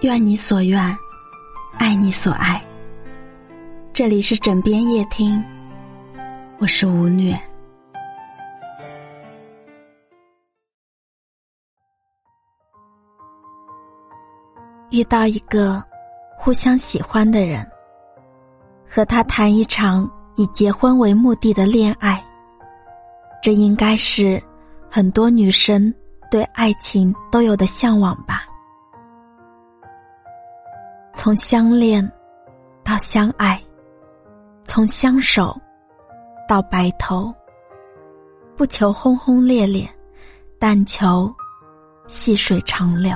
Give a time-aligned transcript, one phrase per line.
[0.00, 0.98] 愿你所愿，
[1.78, 2.62] 爱你所爱。
[3.92, 5.42] 这里是枕边夜听，
[6.58, 7.40] 我是吴虐。
[14.90, 15.82] 遇到一个
[16.36, 17.66] 互相喜欢的人，
[18.88, 22.22] 和他谈一场以结婚为目的的恋爱，
[23.42, 24.42] 这应该是
[24.90, 25.94] 很多女生
[26.32, 28.46] 对爱情都有的向往吧。
[31.14, 32.10] 从相恋
[32.82, 33.62] 到相爱，
[34.64, 35.54] 从相守
[36.48, 37.30] 到白头，
[38.56, 39.86] 不求轰轰烈烈，
[40.58, 41.30] 但求
[42.06, 43.14] 细水长流。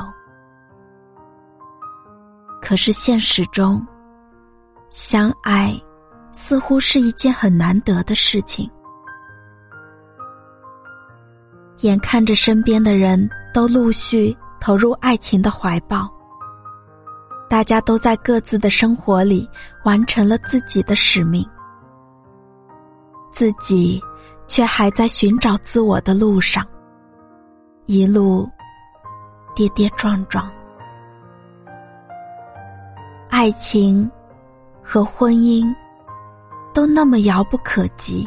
[2.61, 3.83] 可是现实中，
[4.91, 5.75] 相爱
[6.33, 8.71] 似乎是一件很难得的事情。
[11.81, 16.11] 眼看着身边的人都陆续投入爱情的怀抱，
[17.49, 19.49] 大家都在各自的生活里
[19.85, 21.47] 完成了自己的使命，
[23.31, 24.03] 自己
[24.47, 26.67] 却还在寻找自我的路上，
[27.85, 28.49] 一路
[29.55, 30.51] 跌跌撞撞。
[33.29, 34.11] 爱情
[34.83, 35.67] 和婚姻
[36.73, 38.27] 都那么遥不可及，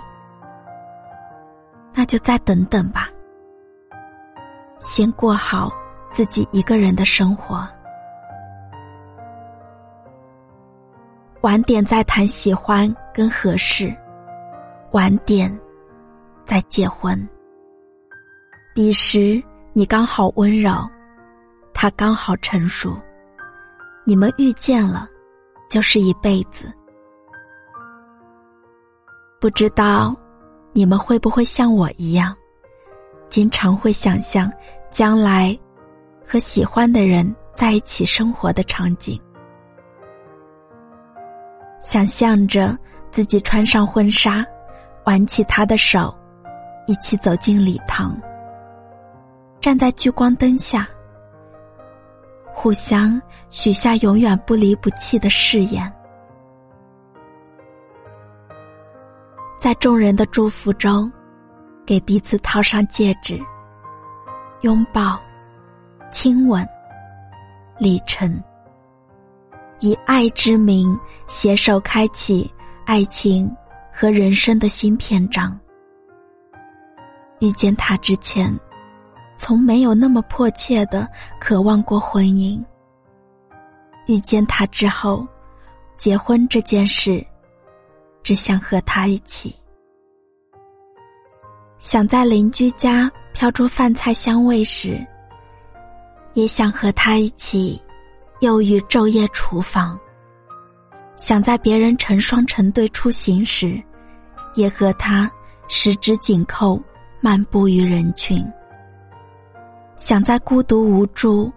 [1.94, 3.10] 那就再等等吧。
[4.80, 5.72] 先过好
[6.14, 7.68] 自己一个人的生活，
[11.42, 13.94] 晚点再谈喜欢跟合适，
[14.92, 15.54] 晚点
[16.46, 17.28] 再结婚。
[18.74, 20.72] 彼时你刚好温柔，
[21.74, 22.98] 他刚好成熟。
[24.06, 25.08] 你们遇见了，
[25.70, 26.72] 就是一辈子。
[29.40, 30.16] 不知道
[30.74, 32.36] 你们会不会像我一样，
[33.30, 34.52] 经常会想象
[34.90, 35.58] 将来
[36.28, 39.20] 和喜欢的人在一起生活的场景，
[41.80, 42.78] 想象着
[43.12, 44.46] 自己穿上婚纱，
[45.06, 46.14] 挽起他的手，
[46.88, 48.20] 一起走进礼堂，
[49.62, 50.88] 站在聚光灯下。
[52.52, 55.92] 互相许下永远不离不弃的誓言，
[59.58, 61.10] 在众人的祝福中，
[61.90, 63.44] 给彼此套上戒指，
[64.62, 65.20] 拥抱、
[66.12, 66.64] 亲吻、
[67.80, 68.40] 礼成，
[69.80, 70.96] 以爱之名
[71.26, 72.48] 携手开启
[72.86, 73.52] 爱情
[73.92, 75.60] 和人生的新篇章。
[77.40, 78.56] 遇见他之前。
[79.36, 82.62] 从没有那么迫切的渴望过婚姻。
[84.06, 85.26] 遇见他之后，
[85.96, 87.26] 结婚这件事，
[88.22, 89.56] 只想和他一起，
[91.80, 95.00] 想在邻居家飘出饭菜香味时，
[96.34, 97.82] 也想和他一起，
[98.42, 99.98] 又于昼夜厨房。
[101.16, 103.82] 想在别人成双成对出行时，
[104.56, 105.32] 也和他
[105.70, 106.82] 十指紧扣，
[107.22, 108.46] 漫步于人群。
[109.96, 111.50] 想在孤独无助，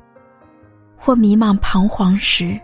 [0.97, 2.59] 或迷茫彷徨时，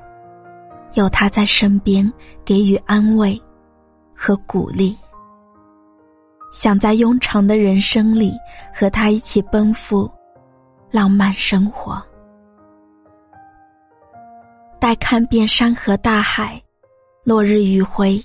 [0.95, 2.11] 有他在身边
[2.45, 3.41] 给予安慰
[4.15, 4.97] 和鼓励；
[6.51, 8.33] 想在庸长的人生里
[8.75, 10.11] 和他一起奔赴
[10.91, 12.03] 浪漫生活，
[14.81, 16.61] 待看遍山河大海，
[17.23, 18.25] 落日余晖，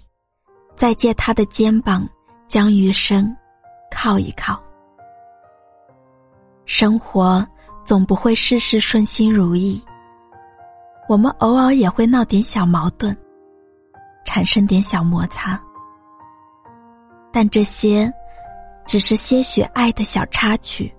[0.75, 2.07] 再借他的肩膀
[2.47, 3.35] 将余生
[3.91, 4.61] 靠一靠。
[6.65, 7.45] 生活
[7.83, 9.83] 总不会事事顺心如意，
[11.09, 13.15] 我们偶尔也会闹点小矛盾，
[14.23, 15.61] 产生点小摩擦，
[17.33, 18.13] 但这些
[18.85, 20.93] 只是些许爱的小插曲，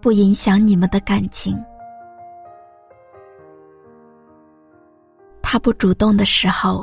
[0.00, 1.62] 不影响你们的感情。
[5.42, 6.82] 他不主动的时候，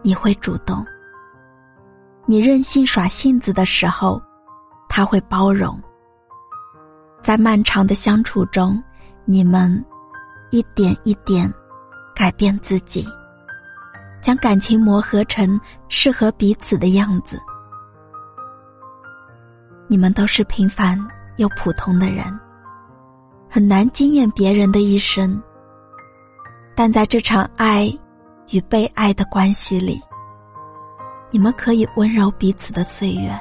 [0.00, 0.82] 你会主动；
[2.24, 4.20] 你任性耍性子的时候，
[4.88, 5.78] 他会包容。
[7.22, 8.82] 在漫长的相处中，
[9.24, 9.84] 你们
[10.50, 11.52] 一点一点
[12.14, 13.06] 改变自己，
[14.20, 17.40] 将感情磨合成适合彼此的样子。
[19.92, 20.98] 你们都是平凡
[21.36, 22.24] 又普通的人，
[23.50, 25.38] 很难惊艳别人的一生。
[26.74, 27.92] 但在这场爱
[28.52, 30.00] 与被爱的关系里，
[31.30, 33.38] 你们可以温柔彼此的岁月。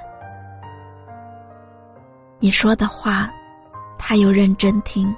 [2.40, 3.32] 你说的话。
[4.04, 5.16] 他又认真听，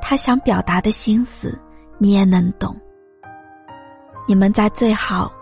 [0.00, 1.58] 他想表达的心思，
[1.96, 2.76] 你也能懂。
[4.28, 5.32] 你们在最好、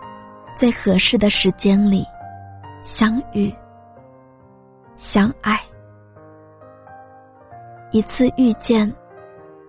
[0.55, 2.05] 最合适的时间里
[2.81, 3.53] 相遇、
[4.99, 5.57] 相爱，
[7.93, 8.93] 一次遇见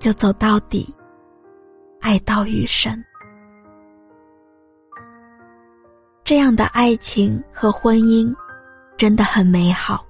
[0.01, 0.93] 就走到底，
[2.01, 2.93] 爱到余生。
[6.25, 8.35] 这样的爱情和婚姻，
[8.97, 10.05] 真的很美好。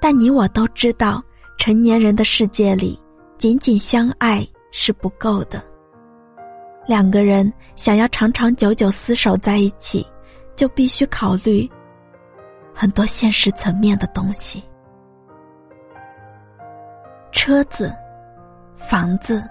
[0.00, 1.22] 但你我都知道，
[1.58, 2.98] 成年人的世界里，
[3.36, 5.62] 仅仅相爱是不够的。
[6.86, 10.06] 两个人想要长长久久厮守在一起，
[10.56, 11.70] 就必须考虑
[12.74, 14.62] 很多现实层面的东西：
[17.32, 17.94] 车子、
[18.76, 19.42] 房子、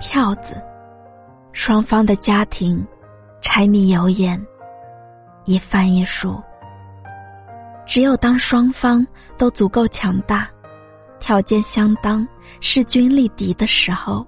[0.00, 0.62] 票子，
[1.52, 2.86] 双方的家庭。
[3.44, 4.40] 柴米油盐，
[5.44, 6.40] 一饭一书。
[7.84, 9.04] 只有当双方
[9.36, 10.48] 都足够强大，
[11.18, 12.26] 条件相当，
[12.60, 14.24] 势均力敌的时候，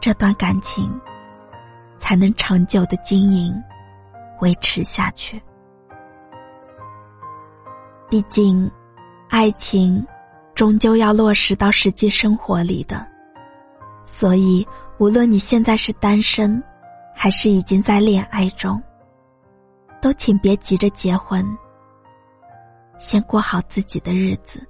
[0.00, 0.88] 这段感情
[1.98, 3.52] 才能长久的经营、
[4.40, 5.42] 维持下去。
[8.08, 8.70] 毕竟，
[9.28, 10.06] 爱情
[10.54, 13.06] 终究要落实到实际生活里的，
[14.04, 14.66] 所以，
[14.98, 16.62] 无论你现在是单身。
[17.18, 18.80] 还是已经在恋爱中，
[20.02, 21.42] 都请别急着结婚。
[22.98, 24.60] 先过好自己的日子，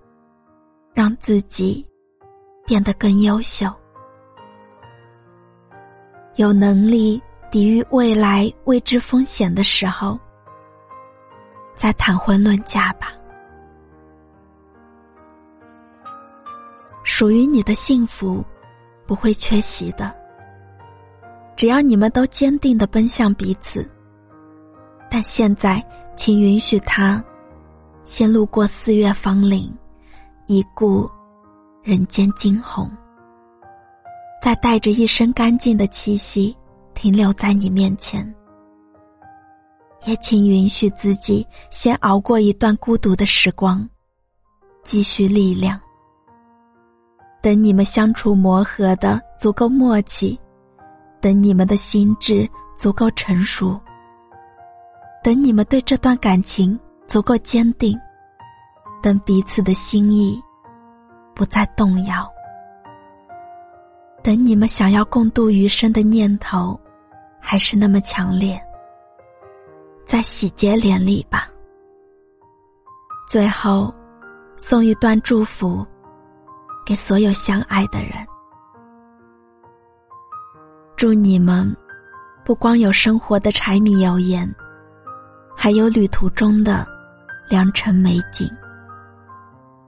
[0.94, 1.84] 让自己
[2.64, 3.66] 变得更优秀，
[6.36, 10.16] 有能力抵御未来未知风险的时候，
[11.74, 13.12] 再谈婚论嫁吧。
[17.18, 18.44] 属于你的幸福，
[19.06, 20.14] 不会缺席的。
[21.56, 23.90] 只要你们都坚定的奔向彼此，
[25.10, 25.82] 但现在，
[26.14, 27.24] 请允许他
[28.04, 29.74] 先路过四月芳林，
[30.46, 31.10] 一顾
[31.82, 32.86] 人间惊鸿，
[34.42, 36.54] 再带着一身干净的气息
[36.92, 38.30] 停留在你面前。
[40.04, 43.88] 也请允许自己先熬过一段孤独的时光，
[44.84, 45.80] 积蓄力量。
[47.46, 50.36] 等你们相处磨合的足够默契。
[51.20, 52.44] 等你们的心智
[52.76, 53.80] 足够成熟，
[55.22, 56.76] 等你们对这段感情
[57.06, 57.96] 足够坚定，
[59.00, 60.42] 等彼此的心意
[61.36, 62.28] 不再动摇，
[64.24, 66.76] 等你们想要共度余生的念头
[67.38, 68.60] 还是那么强烈，
[70.04, 71.48] 再喜结连理吧。
[73.28, 73.94] 最后，
[74.56, 75.86] 送一段祝福
[76.86, 78.12] 给所有相爱的人。
[80.96, 81.76] 祝你们，
[82.44, 84.48] 不光有生活的柴米油盐，
[85.56, 86.86] 还有旅途中的
[87.50, 88.48] 良辰美景、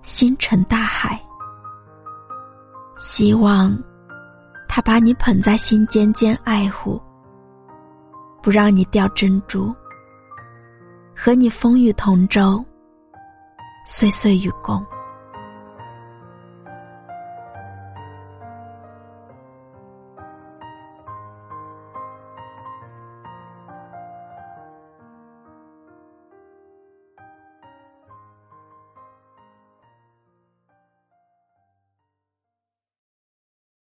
[0.02, 1.18] 星辰大海。
[2.96, 3.80] 希望
[4.68, 7.00] 他把你捧在心尖尖爱护，
[8.42, 9.72] 不让你掉珍珠，
[11.16, 12.62] 和你风雨同舟，
[13.86, 14.84] 岁岁与共。